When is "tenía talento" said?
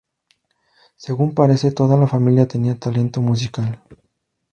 2.47-3.21